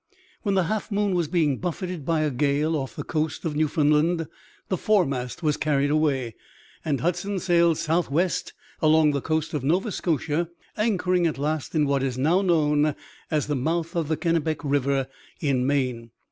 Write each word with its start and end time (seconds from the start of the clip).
When 0.41 0.55
the 0.55 0.63
Half 0.63 0.91
Moon 0.91 1.13
was 1.13 1.27
being 1.27 1.59
buffeted 1.59 2.03
by 2.05 2.21
a 2.21 2.31
gale 2.31 2.75
off 2.75 2.95
the 2.95 3.03
coast 3.03 3.45
of 3.45 3.55
Newfoundland 3.55 4.25
the 4.67 4.75
foremast 4.77 5.43
was 5.43 5.57
carried 5.57 5.91
away, 5.91 6.33
and 6.83 7.01
Hudson 7.01 7.37
sailed 7.37 7.77
southwest 7.77 8.53
along 8.81 9.11
the 9.11 9.21
coast 9.21 9.53
of 9.53 9.63
Nova 9.63 9.91
Scotia, 9.91 10.49
anchoring 10.75 11.27
at 11.27 11.37
last 11.37 11.75
in 11.75 11.85
what 11.85 12.01
is 12.01 12.17
now 12.17 12.41
known 12.41 12.95
as 13.29 13.45
the 13.45 13.55
mouth 13.55 13.95
of 13.95 14.07
the 14.07 14.17
Kennebec 14.17 14.63
River 14.63 15.07
in 15.39 15.67
Maine. 15.67 16.09